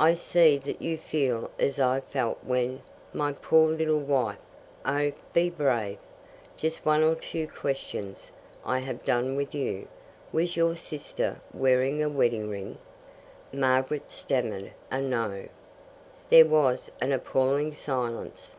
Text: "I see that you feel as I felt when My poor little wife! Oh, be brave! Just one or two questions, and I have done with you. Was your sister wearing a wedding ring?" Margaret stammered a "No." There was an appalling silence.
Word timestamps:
"I 0.00 0.14
see 0.14 0.58
that 0.58 0.82
you 0.82 0.98
feel 0.98 1.48
as 1.56 1.78
I 1.78 2.00
felt 2.00 2.38
when 2.42 2.82
My 3.14 3.32
poor 3.32 3.70
little 3.70 4.00
wife! 4.00 4.40
Oh, 4.84 5.12
be 5.32 5.50
brave! 5.50 5.98
Just 6.56 6.84
one 6.84 7.04
or 7.04 7.14
two 7.14 7.46
questions, 7.46 8.32
and 8.64 8.72
I 8.74 8.78
have 8.80 9.04
done 9.04 9.36
with 9.36 9.54
you. 9.54 9.86
Was 10.32 10.56
your 10.56 10.74
sister 10.74 11.40
wearing 11.54 12.02
a 12.02 12.08
wedding 12.08 12.50
ring?" 12.50 12.78
Margaret 13.52 14.10
stammered 14.10 14.72
a 14.90 15.00
"No." 15.00 15.46
There 16.28 16.46
was 16.46 16.90
an 17.00 17.12
appalling 17.12 17.72
silence. 17.72 18.56